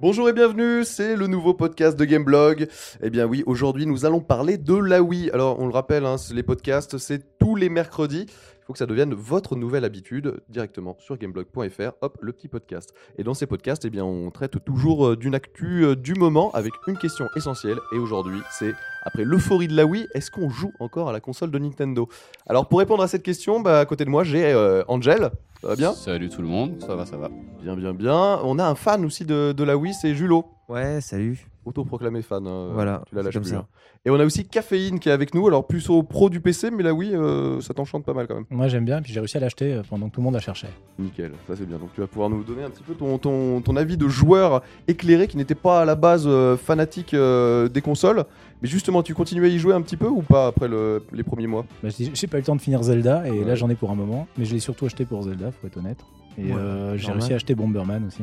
[0.00, 2.68] Bonjour et bienvenue, c'est le nouveau podcast de Gameblog.
[3.02, 5.30] Eh bien oui, aujourd'hui nous allons parler de la Wii.
[5.30, 8.24] Alors on le rappelle, hein, les podcasts c'est tous les mercredis.
[8.70, 11.90] Faut que ça devienne votre nouvelle habitude directement sur gameblog.fr.
[12.02, 12.94] Hop, le petit podcast.
[13.18, 16.52] Et dans ces podcasts, eh bien on traite toujours euh, d'une actu euh, du moment
[16.52, 17.78] avec une question essentielle.
[17.92, 18.72] Et aujourd'hui, c'est
[19.02, 22.08] après l'euphorie de la Wii, est-ce qu'on joue encore à la console de Nintendo?
[22.46, 25.32] Alors pour répondre à cette question, bah, à côté de moi j'ai euh, Angel.
[25.62, 25.92] Ça va bien?
[25.92, 27.28] Salut tout le monde, ça va, ça va.
[27.60, 28.38] Bien, bien, bien.
[28.44, 30.44] On a un fan aussi de, de la Wii, c'est Julot.
[30.68, 31.49] Ouais, salut.
[31.64, 32.46] Autoproclamé fan.
[32.46, 33.56] hein, Voilà, Tu la lâches comme plus, ça.
[33.56, 33.66] là.
[34.06, 35.46] Et on a aussi Caféine qui est avec nous.
[35.46, 38.34] Alors plus au pro du PC, mais la Wii, euh, ça t'enchante pas mal quand
[38.34, 38.46] même.
[38.48, 40.40] Moi j'aime bien, puis j'ai réussi à l'acheter euh, pendant que tout le monde la
[40.40, 40.68] cherchait.
[40.98, 41.76] Nickel, ça c'est bien.
[41.78, 44.62] Donc tu vas pouvoir nous donner un petit peu ton, ton, ton avis de joueur
[44.88, 48.24] éclairé qui n'était pas à la base euh, fanatique euh, des consoles.
[48.62, 51.22] Mais justement, tu continues à y jouer un petit peu ou pas après le- les
[51.22, 51.64] premiers mois?
[51.82, 53.44] Bah, j'ai pas eu le temps de finir Zelda, et Ouais.
[53.44, 55.76] là j'en ai pour un moment, mais je l'ai surtout acheté pour Zelda, faut être
[55.78, 55.98] honnête.
[56.38, 58.22] Et Ouais, euh, j'ai réussi à acheter Bomberman aussi,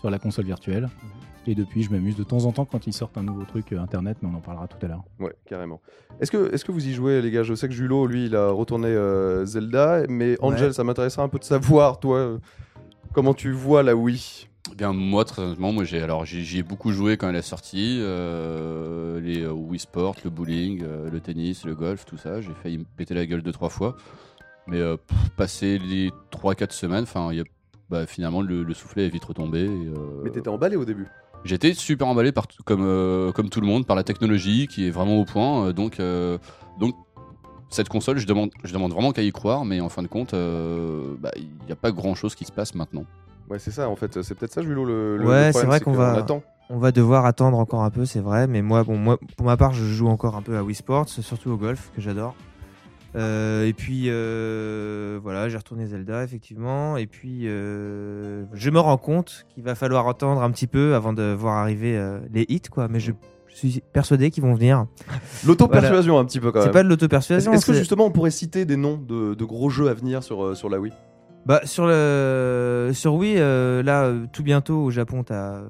[0.00, 0.88] sur la console virtuelle.
[1.46, 3.80] Et depuis, je m'amuse de temps en temps quand ils sortent un nouveau truc euh,
[3.80, 5.02] internet, mais on en parlera tout à l'heure.
[5.18, 5.80] Ouais, carrément.
[6.20, 7.42] Est-ce que, est que vous y jouez, les gars?
[7.42, 10.72] Je sais que Julot, lui, il a retourné euh, Zelda, mais Angel, Ouais.
[10.72, 12.38] ça m'intéresserait un peu de savoir, toi, euh,
[13.12, 14.46] comment tu vois la Wii?
[14.70, 17.42] Eh bien moi très honnêtement, moi j'ai alors j'y ai beaucoup joué quand elle est
[17.42, 22.40] sortie, euh, les euh, Wii Sport, le bowling, euh, le tennis, le golf, tout ça.
[22.40, 23.96] J'ai failli me péter la gueule deux trois fois,
[24.68, 27.44] mais euh, pff, passé les 3-4 semaines, enfin il y a-
[27.90, 29.60] bah, finalement le, le soufflet est vite retombé.
[29.64, 31.08] et, euh, Mais t'étais emballé au début.
[31.44, 34.90] J'étais super emballé par comme euh, comme tout le monde par la technologie qui est
[34.90, 35.66] vraiment au point.
[35.66, 35.98] euh, donc
[36.78, 36.94] donc
[37.68, 40.34] cette console, je demande je demande vraiment qu'à y croire, mais en fin de compte,
[40.34, 43.04] euh, bah, il n'y a pas grand chose qui se passe maintenant.
[43.50, 44.22] Ouais, c'est ça, en fait.
[44.22, 46.42] C'est peut-être ça, Julot, le, le- Ouais, c'est problème, vrai qu'on va- on attend.
[46.70, 48.46] On va devoir attendre encore un peu, c'est vrai.
[48.46, 51.08] Mais moi, bon, moi, pour ma part, je joue encore un peu à Wii Sports,
[51.08, 52.34] surtout au golf, que j'adore.
[53.14, 56.96] Euh, et puis, euh, voilà, j'ai retourné Zelda, effectivement.
[56.96, 61.12] Et puis, euh, je me rends compte qu'il va falloir attendre un petit peu avant
[61.12, 62.00] de voir arriver
[62.32, 62.88] les hits, quoi.
[62.88, 63.12] Mais je
[63.48, 64.86] suis persuadé qu'ils vont venir.
[65.46, 66.72] L'auto-persuasion, un petit peu, quand C'est même.
[66.72, 67.52] pas de l'auto-persuasion.
[67.52, 70.22] est-ce que c'est- justement on pourrait citer des noms de, de gros jeux à venir
[70.22, 70.92] sur, sur la Wii?
[71.44, 75.64] Bah sur le sur Wii euh, là euh, tout bientôt au Japon t'as euh,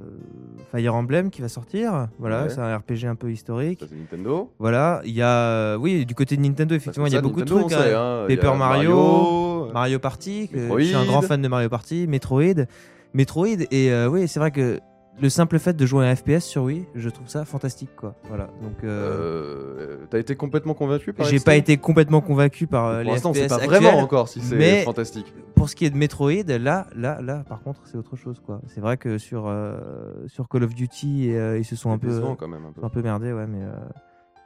[0.71, 2.49] Fire Emblem qui va sortir voilà Ouais.
[2.51, 4.51] c'est un RPG un peu historique Ça, c'est Nintendo.
[4.59, 7.41] voilà il y a oui du côté de Nintendo effectivement il y a Ça, beaucoup
[7.41, 8.25] Nintendo, de trucs sait, hein.
[8.25, 8.27] hein.
[8.29, 12.67] Paper Mario, euh, Mario Party je suis un grand fan de Mario Party Metroid
[13.15, 14.79] Metroid et oui c'est vrai que
[15.21, 18.15] le simple fait de jouer à un FPS sur Wii je trouve ça fantastique quoi
[18.29, 22.87] voilà donc euh, euh, T'as été complètement convaincu par j'ai pas été complètement convaincu par
[22.87, 23.83] euh, Pour les l'instant, on FPS sait pas actuels.
[23.83, 25.33] vraiment encore si c'est fantastique.
[25.55, 28.61] pour ce qui est de Metroid, là, là, là, par contre, c'est autre chose, quoi.
[28.67, 29.79] C'est vrai que sur euh,
[30.27, 32.65] sur Call of Duty, ils se sont un peu quand même.
[32.67, 32.85] Un peu.
[32.85, 33.61] un peu merdés, ouais, mais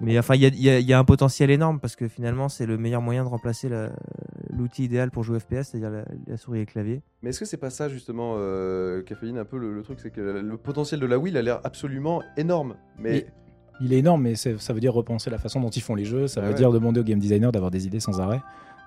[0.00, 1.96] mais enfin, il y a, il y a- il y a un potentiel énorme parce
[1.96, 3.90] que finalement, c'est le meilleur moyen de remplacer la-
[4.56, 7.02] l'outil idéal pour jouer FPS, c'est-à-dire la, la souris et le clavier.
[7.22, 10.10] Mais est-ce que c'est pas ça justement, euh, Caféine, un peu le, le truc, c'est
[10.10, 12.76] que le potentiel de la Wii, il a l'air absolument énorme.
[12.98, 13.26] Mais
[13.80, 16.28] Il est énorme, mais ça veut dire repenser la façon dont ils font les jeux,
[16.28, 16.56] ça Ah veut ouais.
[16.56, 18.40] dire demander aux game designers d'avoir des idées sans arrêt.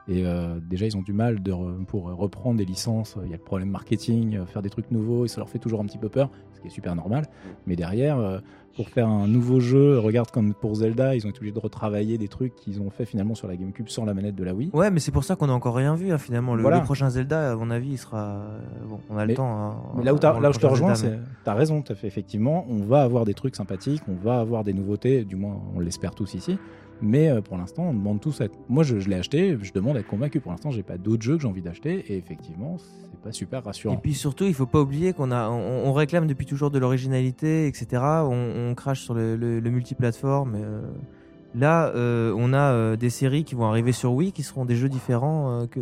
[0.09, 3.15] Et euh, déjà, ils ont du mal de re- pour reprendre des licences.
[3.23, 5.59] Il y a le problème marketing, euh, faire des trucs nouveaux, et ça leur fait
[5.59, 7.25] toujours un petit peu peur, ce qui est super normal.
[7.67, 8.39] Mais derrière, euh,
[8.75, 12.17] pour faire un nouveau jeu, regarde comme pour Zelda, ils ont été obligés de retravailler
[12.17, 14.71] des trucs qu'ils ont fait finalement sur la GameCube sans la manette de la Wii.
[14.73, 16.55] Ouais, mais c'est pour ça qu'on a encore rien vu, hein, finalement.
[16.55, 16.77] Le, Voilà.
[16.77, 18.41] le prochain Zelda, à mon avis, il sera
[18.87, 18.99] bon.
[19.11, 19.47] On a le temps.
[19.47, 22.65] hein, Mais là où, là où je te rejoins, c'est t'as raison, t'as fait effectivement,
[22.69, 26.15] on va avoir des trucs sympathiques, on va avoir des nouveautés, du moins on l'espère
[26.15, 26.57] tous ici.
[27.01, 28.57] Mais euh, pour l'instant, on demande tous à être.
[28.67, 30.39] Moi, je, je l'ai acheté, je demande à être convaincu.
[30.39, 33.59] Pour l'instant, j'ai pas d'autres jeux que j'ai envie d'acheter, et effectivement, c'est pas super
[33.59, 33.97] Et rassurant.
[33.97, 37.67] puis surtout, il faut pas oublier qu'on a, on, on réclame depuis toujours de l'originalité,
[37.67, 37.87] etc.
[38.03, 40.55] On, on crache sur le, le, le multiplateforme.
[40.55, 40.81] euh,
[41.55, 44.75] là, euh, on a euh, des séries qui vont arriver sur Wii qui seront des
[44.75, 45.79] jeux différents euh, que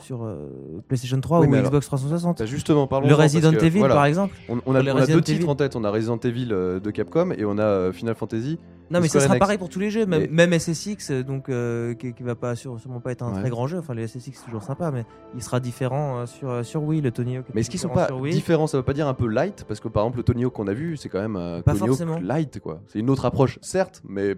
[0.00, 0.48] sur euh,
[0.88, 2.38] PlayStation 3 Oui, ou Xbox 360.
[2.38, 3.08] t'as justement parlé.
[3.08, 4.34] Le Resident Evil, par exemple.
[4.48, 5.48] On, on a, on deux titres Evil.
[5.50, 5.76] en tête.
[5.76, 8.58] On a Resident Evil euh, de Capcom et on a euh, Final Fantasy.
[8.90, 11.94] Non, mais ça sera pareil pour tous les jeux, même, même SSX, euh, donc euh,
[11.94, 13.40] qui, qui va pas sûr- sûrement pas être un Ouais.
[13.40, 13.78] très grand jeu.
[13.78, 15.04] Enfin, les SSX c'est toujours sympa, mais
[15.36, 17.46] il sera différent euh, sur euh, sur Wii, le Tony Hawk.
[17.54, 18.66] Mais est-ce qu'ils sont pas différents?
[18.66, 19.64] Ça veut pas dire un peu light?
[19.68, 21.74] Parce que par exemple, le Tony Hawk qu'on a vu, c'est quand même un Pas
[21.74, 22.14] Tony forcément.
[22.14, 22.82] Hawk light, quoi.
[22.88, 24.34] C'est une autre approche, certes, mais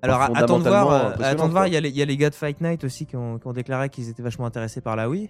[0.00, 2.04] Alors, attends de voir, euh, attends de voir, il y, a les- il y a
[2.04, 4.80] les gars de Fight Night aussi qui ont, qui ont déclaré qu'ils étaient vachement intéressés
[4.80, 5.28] par la Wii.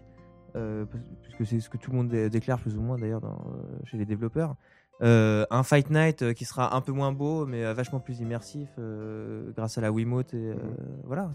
[0.56, 0.86] euh,
[1.22, 3.98] puisque c'est ce que tout le monde dé- déclare plus ou moins d'ailleurs euh, chez
[3.98, 4.56] les développeurs.
[5.00, 8.18] Euh, un Fight Night euh, qui sera un peu moins beau mais euh, vachement plus
[8.18, 10.54] immersif euh, grâce à la Wiimote et euh,
[11.04, 11.30] voilà.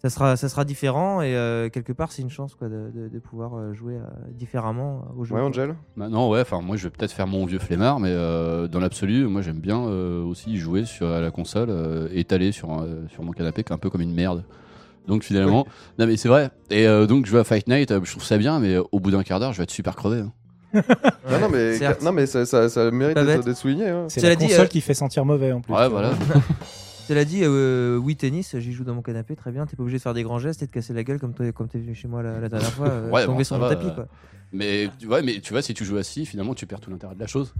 [0.00, 3.08] Ça sera, ça sera différent et euh, quelque part c'est une chance quoi, de, de-
[3.08, 4.02] de pouvoir jouer euh,
[4.32, 5.34] différemment au jeu.
[5.34, 5.40] ouais.
[5.40, 5.74] Angel?
[5.96, 8.78] Bah non, ouais, enfin moi je vais peut-être faire mon vieux flemmard, mais euh, dans
[8.80, 12.68] l'absolu, moi j'aime bien euh, aussi jouer sur à la console, euh, étalé sur,
[13.08, 14.44] sur mon canapé, un peu comme une merde.
[15.08, 15.66] Donc finalement,
[15.98, 16.50] non mais c'est vrai.
[16.70, 18.82] Et euh, donc je vais à Fight Night, euh, je trouve ça bien, mais euh,
[18.92, 20.20] au bout d'un quart d'heure, je vais être super crevé.
[20.20, 20.32] hein.
[20.74, 22.02] Non, non, mais, certes.
[22.02, 23.46] non, mais ça, ça, ça mérite Pas d'être bête.
[23.46, 23.88] d'être souligné.
[23.88, 24.06] hein.
[24.08, 25.72] C'est Cela la dit, console euh, qui fait sentir mauvais en plus.
[25.74, 26.10] Ouais, voilà.
[27.08, 29.64] Cela dit, euh, oui, tennis, j'y joue dans mon canapé, très bien.
[29.64, 31.52] T'es pas obligé de faire des grands gestes et de casser la gueule comme t'es
[31.52, 33.70] comme t'es venu chez moi la, la dernière fois, euh, Ouais, tomber bon, sur va,
[33.70, 33.86] tapis.
[33.86, 34.06] euh, Quoi.
[34.52, 37.14] Mais tu vois, mais tu vois, si tu joues assis, finalement, tu perds tout l'intérêt
[37.14, 37.54] de la chose.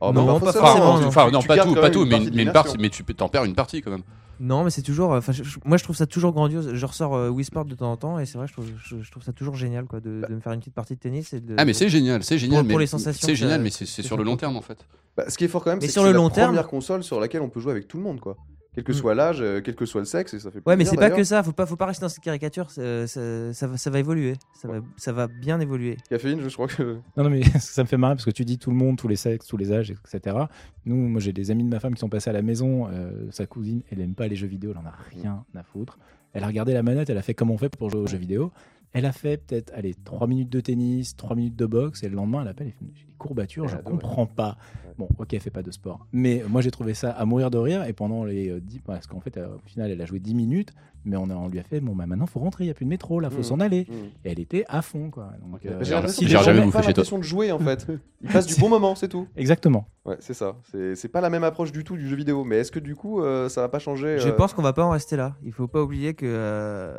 [0.00, 1.06] Oh, Non, bah, pas forcément, non.
[1.06, 2.36] Enfin, tu- non, tu pas gardes tout, quand pas même tout, mais, partie une, de
[2.36, 2.62] mais une l'immersion.
[2.72, 4.02] partie, mais tu peux- t'en perds une partie quand même.
[4.40, 5.10] Non, mais c'est toujours.
[5.10, 6.70] Enfin, je- je- moi, je trouve ça toujours grandiose.
[6.74, 8.96] Je ressors euh, Wii Sport de temps en temps et c'est vrai, je trouve, je,
[9.02, 11.32] je trouve ça toujours génial quoi, de, de me faire une petite partie de tennis.
[11.32, 12.60] Et de, Ah, mais c'est génial, c'est génial.
[12.64, 14.62] pour mais les sensations C'est que génial, mais c'est que sur le long terme en
[14.62, 14.78] fait.
[15.16, 16.48] Bah, ce qui est fort quand même, c'est que sur c'est le la long terme-
[16.50, 18.36] première console sur laquelle on peut jouer avec tout le monde, quoi.
[18.78, 18.94] Quel que Mm.
[18.94, 20.96] soit l'âge, euh, quel que soit le sexe, et ça fait Ouais, mais plaisir, c'est
[20.96, 21.42] pas que ça.
[21.42, 22.70] Faut pas, faut pas rester dans cette caricature.
[22.70, 24.34] Ça, ça, va, ça va évoluer.
[24.54, 25.96] Ça va, ça va bien évoluer.
[26.08, 26.98] Caféine, je crois que.
[27.16, 29.08] Non, non, mais ça me fait marrer parce que tu dis tout le monde, tous
[29.08, 30.36] les sexes, tous les âges, etc.
[30.84, 32.88] Nous, moi, j'ai des amis de ma femme qui sont passés à la maison.
[32.88, 35.98] euh, sa cousine, elle aime pas les jeux vidéo, elle en a rien à foutre.
[36.32, 38.18] Elle a regardé la manette, elle a fait comment on fait pour jouer aux jeux
[38.18, 38.52] vidéo.
[38.92, 42.16] Elle a fait peut-être, allez, 3 minutes de tennis, 3 minutes de boxe, et le
[42.16, 44.56] lendemain, elle appelle, elle fait, courbatures, Elle je comprends pas.
[44.86, 44.94] Ouais.
[44.98, 46.06] Bon, ok, elle fait pas de sport.
[46.12, 49.06] Mais moi, j'ai trouvé ça à mourir de rire, et pendant les euh, 10, parce
[49.06, 50.72] qu'en fait, euh, au final, elle a joué 10 minutes,
[51.04, 52.74] mais on, a, on lui a fait, bon, bah maintenant, faut rentrer, il y a
[52.74, 53.42] plus de métro, là, faut Mhm.
[53.44, 53.86] s'en aller.
[53.88, 53.92] Mm.
[54.24, 55.30] Et elle était à fond, quoi.
[55.40, 57.02] Donc, euh, J'ai J'ai l'impression si jamais vous pas fait chez toi.
[57.02, 57.86] l'impression de jouer en fait.
[58.22, 59.28] Ils passent du bon moment, c'est tout.
[59.36, 59.86] Exactement.
[60.04, 60.56] Ouais, c'est ça.
[60.94, 62.42] C'est pas la même approche du tout du jeu vidéo.
[62.44, 64.72] Mais est-ce que du coup, euh, ça va pas changer Je euh, pense qu'on va
[64.72, 65.36] pas en rester là.
[65.44, 66.98] Il faut pas oublier que euh,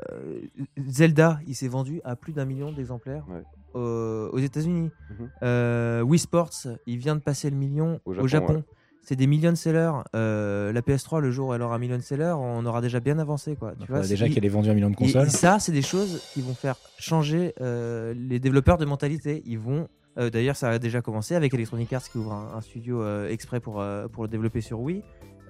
[0.88, 3.44] Zelda, il s'est vendu à plus d'un million d'exemplaires Ouais.
[3.76, 4.90] Euh, aux États-Unis.
[5.12, 5.30] Mhm.
[5.44, 6.52] Euh, Wii Sports,
[6.88, 8.54] il vient de passer le million Au au Japon, Japon.
[8.56, 8.64] ouais.
[9.02, 9.92] C'est des millions de sellers.
[10.16, 13.00] Euh, la PS3, le jour où elle aura un million de sellers, on aura déjà
[13.00, 13.56] bien avancé.
[13.56, 13.74] Quoi.
[13.80, 15.28] Tu vois, déjà qu'elle ait vendu un million de consoles.
[15.28, 19.42] et ça, c'est des choses qui vont faire changer euh, les développeurs de mentalité.
[19.48, 19.88] Ils vont.
[20.20, 23.30] euh, D'ailleurs, ça a déjà commencé avec Electronic Arts qui ouvre un, un studio euh,
[23.30, 25.02] exprès pour, euh, pour le développer sur Wii.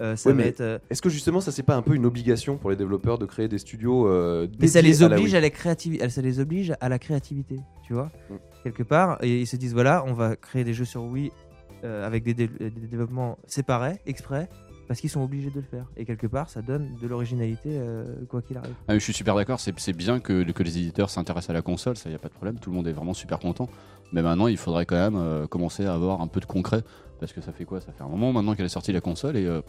[0.02, 1.94] Euh, ça Ouais, va mais être, euh, Est-ce que justement, ça c'est pas un peu
[1.96, 5.16] une obligation pour les développeurs de créer des studios euh, Mais ça les à la
[5.18, 6.10] oblige à la créativité.
[6.10, 8.36] Ça les oblige à la créativité, tu vois, Mm.
[8.64, 9.18] quelque part.
[9.24, 11.32] Et ils se disent voilà, on va créer des jeux sur Wii
[11.84, 14.48] euh, avec des, dé- des développements séparés, exprès,
[14.88, 15.86] parce qu'ils sont obligés de le faire.
[15.98, 18.74] Et quelque part, ça donne de l'originalité, euh, quoi qu'il arrive.
[18.88, 21.62] Ah, mais je suis super d'accord, c'est bien que, que les éditeurs s'intéressent à la
[21.62, 23.70] console, ça y a pas de problème, tout le monde est vraiment super content.
[24.14, 26.82] Mais maintenant, il faudrait quand même euh, commencer à avoir un peu de concret,
[27.20, 29.38] parce que ça fait quoi Ça fait un moment maintenant qu'elle est sortie la console
[29.38, 29.62] et euh,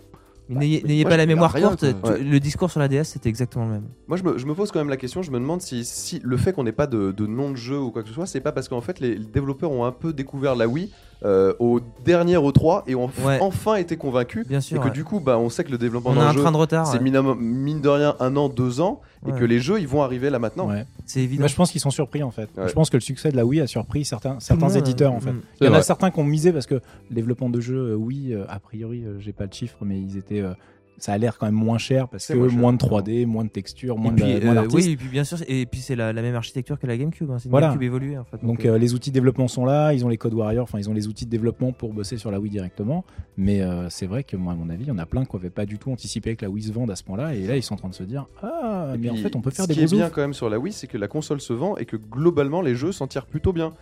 [0.48, 1.92] Mais Bah, n'ayez mais n'ayez moi, pas la mémoire rien, courte.
[2.00, 2.14] quoi.
[2.16, 2.28] tu- Ouais.
[2.30, 3.84] Le discours sur la DS, c'était exactement le même.
[4.08, 5.22] Moi, je me, je me pose quand même la question.
[5.22, 7.78] Je me demande si, si le fait qu'on n'ait pas de, de nom de jeu
[7.78, 9.92] ou quoi que ce soit, c'est pas parce qu'en fait les, les développeurs ont un
[9.92, 10.90] peu découvert la Wii
[11.24, 13.38] euh, au dernier E3 et ont Ouais.
[13.40, 14.46] enfin été convaincus.
[14.46, 14.80] Bien Et sûr.
[14.80, 14.90] que ouais.
[14.90, 16.86] du coup, bah, on sait que le développement d'un un jeu, train de retard.
[16.86, 17.10] c'est ouais.
[17.38, 20.38] mine de rien un an, deux ans, et que les jeux ils vont arriver là
[20.38, 20.68] maintenant.
[20.68, 20.86] Ouais.
[21.04, 21.40] C'est évident.
[21.42, 22.48] Moi, je pense qu'ils sont surpris en fait.
[22.56, 22.68] Ouais.
[22.68, 24.38] Je pense que le succès de la Wii a surpris certains,
[24.76, 25.32] éditeurs en fait.
[25.32, 25.40] mm.
[25.60, 25.82] Il y en a vrai.
[25.82, 29.04] certains qui ont misé parce que le développement de jeux, euh, Wii, euh, a priori,
[29.04, 30.42] euh, j'ai pas le chiffre, mais ils étaient.
[31.02, 33.96] Ça a l'air quand même moins cher parce que moins de 3D, moins de textures,
[33.98, 36.34] moins de moins euh, oui, et puis bien sûr, et puis c'est la, la même
[36.34, 37.30] architecture que la GameCube.
[37.30, 37.38] hein.
[37.38, 37.68] C'est une Voilà.
[37.68, 38.44] GameCube évoluée en fait.
[38.44, 40.78] Donc euh, euh, les outils de développement sont là, ils ont les codes Warrior, enfin
[40.78, 43.04] ils ont les outils de développement pour bosser sur la Wii directement.
[43.36, 45.50] Mais c'est vrai que moi à mon avis, il y en a plein qui n'avaient
[45.50, 47.62] pas du tout anticipé que la Wii se vende à ce point-là, et là ils
[47.62, 49.68] sont en train de se dire ah Et mais en fait on peut faire ce
[49.68, 51.76] des qui est bien quand même sur la Wii, c'est que la console se vend
[51.76, 53.72] et que globalement les jeux s'en tirent plutôt bien.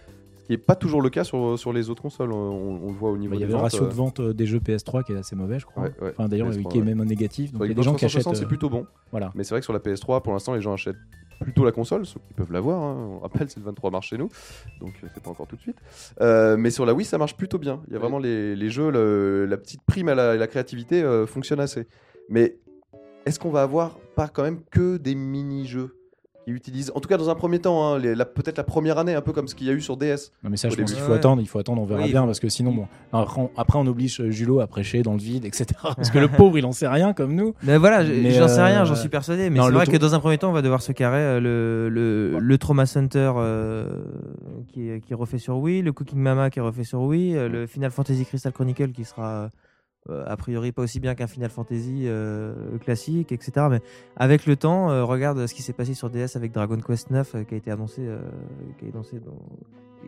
[0.49, 2.33] Qui n'est pas toujours le cas sur, sur les autres consoles.
[2.33, 2.37] On,
[2.83, 4.19] on le voit au niveau Bah, Il y des avait le ratio euh, de vente
[4.21, 5.83] euh, des jeux PS3 qui est assez mauvais, je crois.
[5.85, 6.11] Ouais, ouais.
[6.17, 7.53] Enfin d'ailleurs, PS3, qui est même négatif.
[7.53, 8.23] Donc il y a des gens qui achètent.
[8.23, 8.87] 360, c'est euh, plutôt bon.
[9.11, 9.31] Voilà.
[9.35, 10.97] Mais c'est vrai que sur la PS3, pour l'instant, les gens achètent
[11.39, 12.83] plutôt la console, ceux qui peuvent l'avoir.
[12.83, 12.97] hein.
[13.12, 14.28] On rappelle, c'est le 23 mars chez nous,
[14.81, 15.76] donc euh, c'est pas encore tout de suite.
[16.21, 17.81] Euh, mais sur la Wii, ça marche plutôt bien.
[17.87, 21.26] Il y a vraiment les, les jeux, le- la petite prime à la, créativité euh,
[21.26, 21.87] fonctionne assez.
[22.31, 22.57] Mais
[23.26, 25.95] est-ce qu'on va avoir pas quand même que des mini-jeux?
[26.49, 28.97] Qui utilisent, en tout cas dans un premier temps, hein, les- la- peut-être la première
[28.99, 30.33] année, un peu comme ce qu'il y a eu sur DS.
[30.43, 30.93] Non mais ça, Au je pense début.
[30.95, 31.17] qu'il faut Ouais.
[31.19, 33.50] attendre, il faut attendre, on verra Oui, bien faut- parce que sinon bon, après on,
[33.57, 35.67] après, on oblige euh, Julot à prêcher dans le vide, etc.
[35.97, 37.55] Parce que le pauvre il en sait rien comme nous.
[37.62, 39.50] Mais voilà, Mais, j'en sais euh, rien, j'en suis persuadé.
[39.50, 41.19] Mais non, c'est le vrai que dans un premier temps, on va devoir se carrer
[41.21, 43.88] euh, le, le, le Trauma Center euh,
[44.73, 47.37] qui, est, qui est refait sur Wii, le Cooking Mama qui est refait sur Wii,
[47.37, 49.49] euh, le Final Fantasy Crystal Chronicle qui sera euh,
[50.27, 53.67] a priori pas aussi bien qu'un Final Fantasy euh, classique, etc.
[53.71, 53.81] Mais
[54.17, 57.45] avec le temps, euh, regarde ce qui s'est passé sur DS avec Dragon Quest 9
[57.47, 58.19] qui a été annoncé, euh,
[58.79, 59.33] qui a été annoncé dans,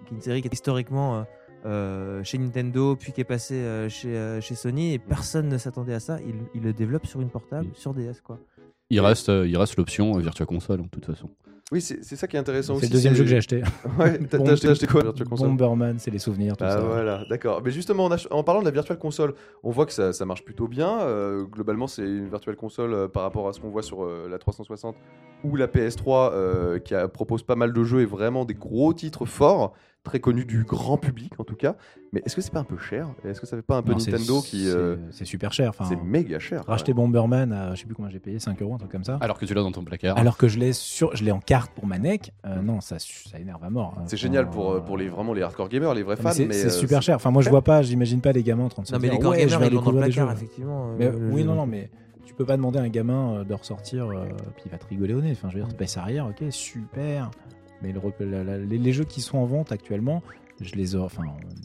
[0.06, 1.22] qui est une série qui est historiquement euh,
[1.66, 5.58] euh, chez Nintendo, puis qui est passé euh, chez, euh, chez Sony, et personne ne
[5.58, 6.18] s'attendait à ça.
[6.26, 7.72] Il, il le développe sur une portable, Oui.
[7.74, 8.38] sur DS, quoi.
[8.88, 11.28] il reste, euh, il reste l'option euh, Virtua Console, de toute façon.
[11.72, 12.86] Oui, c'est ça qui est intéressant aussi.
[12.86, 13.62] C'est le deuxième jeu que j'ai acheté.
[13.98, 16.80] Ouais, t'as acheté, quoi, Console Bomberman, c'est les souvenirs, tout Ah ça.
[16.80, 17.62] voilà, d'accord.
[17.64, 20.66] Mais justement, en, parlant de la Virtual Console, on voit que ça, ça marche plutôt
[20.66, 21.00] bien.
[21.02, 24.26] Euh, globalement, c'est une Virtual Console euh, par rapport à ce qu'on voit sur euh,
[24.28, 24.96] la 360
[25.44, 28.92] ou la PS3 euh, qui a- propose pas mal de jeux et vraiment des gros
[28.92, 29.74] titres forts.
[30.02, 31.76] Très connu du grand public en tout cas.
[32.12, 33.08] Mais est-ce que c'est pas un peu cher?
[33.24, 34.66] Est-ce que ça fait pas un peu Non, Nintendo qui.
[34.68, 35.68] euh, c'est- C'est super cher.
[35.70, 36.64] Enfin, c'est méga cher.
[36.66, 39.18] racheter Bomberman à je sais plus combien j'ai payé, 5 euros, un truc comme ça.
[39.20, 40.16] Alors que tu l'as dans ton placard.
[40.18, 42.32] Alors que je l'ai sur, je l'ai en carte pour ma NEC.
[42.46, 43.94] euh, non, ça, ça énerve à mort.
[43.98, 44.08] même.
[44.08, 46.30] C'est génial pour, euh, pour les, vraiment les hardcore gamers, les vrais Mais fans.
[46.32, 47.16] C'est mais, c'est euh, super cher.
[47.16, 49.08] Enfin, moi, je vois pas, j'imagine pas les gamins en train de se Non, mais
[49.10, 50.34] les ouais, gamers, ils l'ont dans le placard, jeux.
[50.36, 50.90] effectivement.
[50.92, 51.46] euh, Mais, le oui, jeu.
[51.46, 51.90] non, non, mais
[52.24, 54.86] tu peux pas demander à un gamin euh, de ressortir, euh, puis il va te
[54.86, 55.32] rigoler au nez.
[55.32, 57.30] Enfin, je veux dire, baisse arrière, ok, super.
[57.82, 60.22] Mais le rep- la- la- les, les jeux qui sont en vente actuellement,
[60.60, 61.22] je les ai, enfin,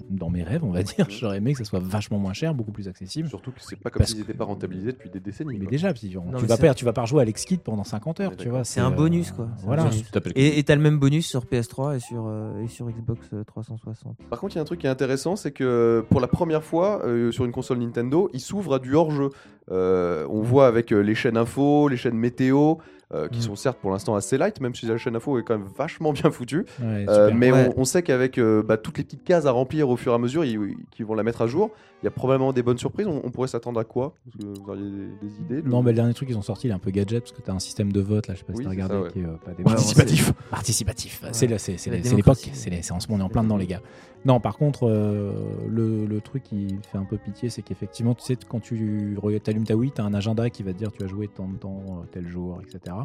[0.10, 2.72] dans mes rêves, on va dire, j'aurais aimé que ça soit vachement moins cher, beaucoup
[2.72, 3.28] plus accessible.
[3.28, 5.56] Surtout que c'est pas comme Parce s'ils n'étaient pas rentabilisés depuis des décennies.
[5.58, 5.72] Mais quoi.
[5.72, 7.44] déjà, puis on- Non, tu, mais vas c'est- pas, tu vas pas rejouer à Alex
[7.44, 8.64] Kidd pendant 50 heures, tu vois.
[8.64, 9.50] C'est un bonus, quoi.
[9.58, 9.90] C'est un Voilà.
[10.36, 14.16] Et t'as le même bonus sur PS3 et sur, euh, et sur Xbox euh, 360.
[14.30, 16.64] Par contre, il y a un truc qui est intéressant, c'est que pour la première
[16.64, 19.30] fois euh, sur une console Nintendo, il s'ouvre à du hors-jeu.
[19.72, 22.76] Euh, on voit avec euh, les chaînes info, les chaînes météo,
[23.16, 23.44] euh, qui Mm.
[23.44, 26.12] sont certes pour l'instant assez light, même si la chaîne info est quand même vachement
[26.14, 26.66] bien foutue.
[26.82, 27.70] Ouais, Euh, mais Ouais.
[27.76, 30.16] on, on sait qu'avec euh, bah, toutes les petites cases à remplir au fur et
[30.16, 32.78] à mesure, ils, qu'ils vont la mettre à jour, il y a probablement des bonnes
[32.78, 33.08] surprises.
[33.08, 34.14] On, on pourrait s'attendre à quoi?
[34.26, 34.84] Parce que Vous auriez
[35.22, 36.80] des, des idées le- Non, mais le dernier truc qu'ils ont sorti, il est un
[36.80, 38.58] peu gadget parce que tu as un système de vote, là, je sais pas Oui,
[38.58, 39.12] si tu regardé, ça, ouais.
[39.12, 40.34] qui est euh, pas des Participatif.
[40.52, 41.22] Participatif.
[41.24, 41.30] Ouais.
[41.32, 41.48] C'est
[42.16, 43.82] l'époque, c'est en ce moment on est en plein dedans les gars.
[44.26, 45.32] Non, par contre, euh,
[45.70, 49.16] le, le truc qui fait un peu pitié, c'est qu'effectivement, tu sais, quand tu
[49.48, 51.48] allumes ta Wii, tu as un agenda qui va te dire tu as joué tant
[51.48, 52.96] de temps, tel jour, etc.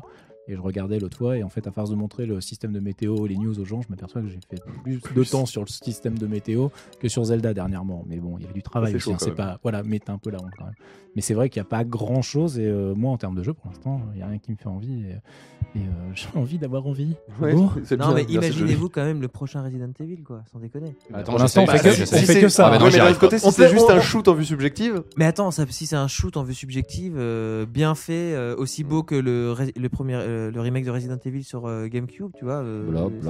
[0.48, 2.80] Et je regardais l'autre fois, et en fait, à force de montrer le système de
[2.80, 5.68] météo, les news aux gens, je m'aperçois que j'ai fait plus, de temps sur le
[5.68, 8.04] système de météo que sur Zelda dernièrement.
[8.08, 9.12] Mais bon, il y avait du travail c'est aussi.
[9.12, 10.74] hein, c'est pas, voilà, mais t'as un peu la honte quand même.
[11.16, 13.42] Mais c'est vrai qu'il n'y a pas grand chose, et euh, moi, en termes de
[13.42, 16.28] jeu, pour l'instant, il n'y a rien qui me fait envie, et, et, euh, j'ai
[16.36, 17.16] envie d'avoir envie.
[17.40, 17.68] Ouais, Bon.
[17.84, 20.94] c'est Non, bien, mais bien, imaginez-vous quand même le prochain Resident Evil, quoi, sans déconner.
[21.12, 22.68] Attends, Pour l'instant, on fait que- on fait que ça.
[22.68, 23.38] Ah, bah non, mais d'un arrive autre côté, pas.
[23.40, 25.86] si On c'est fait- juste on- un shoot en vue subjective, Mais attends, ça- si
[25.86, 29.88] c'est un shoot en vue subjective, euh, bien fait, euh, aussi beau que le, le,
[29.88, 32.86] premier, euh, le remake de Resident Evil sur euh, GameCube, tu vois, euh,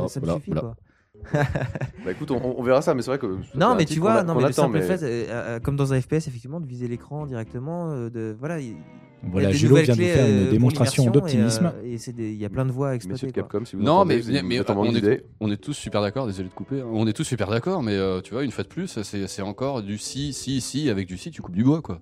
[0.08, 0.76] ça- me suffit, quoi.
[2.04, 3.38] bah écoute, on, on verra ça, mais c'est vrai que.
[3.52, 5.60] c'est Non, mais tu vois, a- non, mais le attend, simple mais- fait, euh, euh,
[5.60, 8.58] comme dans un FPS, effectivement, de viser l'écran directement, euh, de voilà.
[8.60, 8.76] il-
[9.22, 11.72] il y Voilà, Julo vient de faire une démonstration d'optimisme.
[11.84, 13.26] Et, euh, et c'est des- il y a plein de voies à exploiter.
[13.26, 13.32] de.
[13.32, 15.24] Capcom, si vous Non, entendez, mais, mais, on, est, d'idées.
[15.40, 16.86] on est tous super d'accord, désolé de couper, hein.
[16.90, 19.42] on est tous super d'accord, mais euh, tu vois, une fois de plus, c'est c'est
[19.42, 22.00] encore du si, si, si, avec du si, tu coupes du bois, quoi.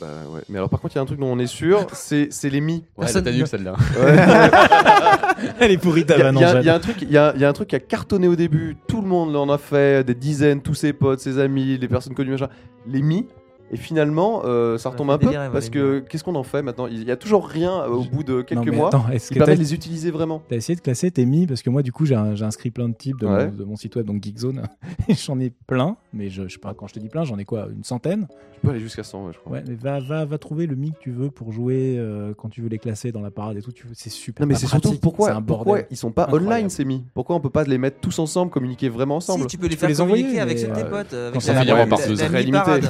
[0.00, 0.40] Bah ouais.
[0.48, 2.48] Mais alors, par contre, il y a un truc dont on est sûr, c'est c'est
[2.50, 2.84] les mi.
[2.96, 3.74] Ouais, ne- nul celle-là.
[5.60, 7.18] Elle est pourrie ta Il y, a- vanne, il y a- un truc, il y
[7.18, 8.76] a, il y a un truc qui a cartonné au début.
[8.88, 12.14] Tout le monde en a fait, des dizaines, tous ses potes, ses amis, les personnes
[12.14, 12.48] connues, machin.
[12.86, 13.26] Les mi.
[13.72, 17.04] Et finalement, euh, ça retombe un peu parce que qu'est-ce qu'on en fait maintenant Il
[17.04, 19.34] y a toujours rien euh, au bout de quelques Non, mais mois attends, est-ce qui
[19.34, 20.42] que permet t'as de les utiliser vraiment.
[20.48, 22.70] t'as essayé de classer tes mi Parce que moi, du coup, j'ai un- j'ai inscrit
[22.70, 23.46] plein de types de, Ouais.
[23.46, 24.62] mon, de mon site web, donc Geekzone.
[25.08, 27.38] Et j'en ai plein, mais je, je sais pas, quand je te dis plein, j'en
[27.38, 29.52] ai quoi Une centaine Je peux aller jusqu'à 100, ouais, je crois.
[29.52, 32.48] Ouais, mais va, va, va trouver le mi que tu veux pour jouer euh, quand
[32.48, 33.70] tu veux les classer dans la parade et tout.
[33.72, 34.44] tu veux- C'est super.
[34.44, 35.86] Non mais c'est surtout pourquoi, c'est un pourquoi bordel.
[35.92, 36.52] ils sont pas Incroyable.
[36.54, 39.46] online ces mi Pourquoi on peut pas les mettre tous ensemble, communiquer vraiment ensemble Si,
[39.46, 41.12] tu peux les Tu faire les communiquer avec tes euh, potes.
[41.14, 42.84] euh, avec ça finira par très mi-parade.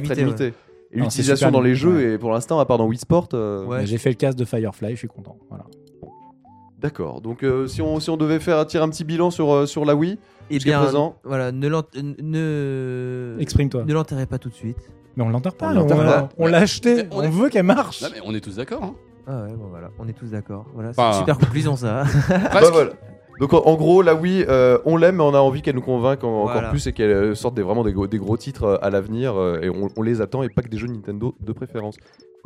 [0.00, 0.24] Reste très ouais.
[0.24, 0.52] limité.
[0.92, 2.14] Et l'utilisation dans les limité, jeux, ouais.
[2.14, 3.86] et pour l'instant, à part dans Wii Sport, euh, Ouais.
[3.86, 5.36] J'ai fait le casse de Firefly, je suis content.
[5.48, 5.64] Voilà.
[6.78, 7.20] d'accord.
[7.20, 9.84] Donc euh, si, on, si on devait faire tirer un petit bilan sur, euh, sur
[9.84, 10.18] la Wii,
[10.50, 11.68] Et jusqu'à bien, présent, voilà, ne
[12.22, 13.84] ne Exprime-toi.
[13.84, 14.78] ne l'enterrez pas tout de suite.
[15.16, 16.28] Mais on l'enterre pas, On l'enterre on, pas.
[16.38, 18.02] on l'a acheté, On on, est- veut qu'elle marche.
[18.02, 18.94] Non, mais on est tous d'accord, hein.
[19.28, 20.66] Ah ouais, bon voilà, on est tous d'accord.
[20.74, 22.04] Voilà, c'est Enfin, super conclusion ça.
[22.28, 22.90] bah voilà.
[23.40, 25.82] Donc en, en gros, la Wii, euh, on l'aime, mais on a envie qu'elle nous
[25.82, 26.70] convainque en- encore Voilà.
[26.70, 29.34] plus et qu'elle euh, sorte des, vraiment des gros, des gros titres euh, à l'avenir.
[29.36, 31.96] euh, et on, on les attend et pas que des jeux Nintendo de préférence.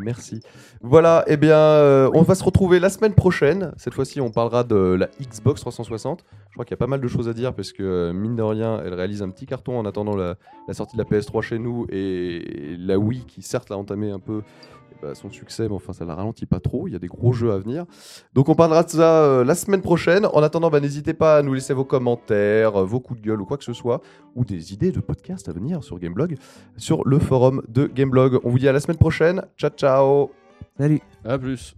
[0.04, 0.40] Merci.
[0.82, 3.72] Voilà, et bien, euh, on va se retrouver la semaine prochaine.
[3.76, 6.24] Cette fois-ci, on parlera de la Xbox 360.
[6.48, 8.34] Je crois qu'il y a pas mal de choses à dire parce que, euh, mine
[8.34, 10.36] de rien, elle réalise un petit carton en attendant la,
[10.72, 14.42] sortie de la PS3 chez nous et la Wii qui, certes, l'a entamé un peu
[14.92, 16.88] eh ben, son succès, mais enfin, ça la ralentit pas trop.
[16.88, 17.84] Il y a des gros jeux à venir.
[18.34, 20.26] Donc, on parlera de ça euh, la semaine prochaine.
[20.26, 23.44] En attendant, bah, n'hésitez pas à nous laisser vos commentaires, vos coups de gueule ou
[23.44, 24.00] quoi que ce soit,
[24.34, 26.36] ou des idées de podcasts à venir sur Gameblog,
[26.76, 28.40] sur le forum de Gameblog.
[28.44, 29.42] On vous dit à la semaine prochaine.
[29.56, 30.30] Ciao, ciao!
[30.78, 31.00] Salut.
[31.24, 31.74] À plus.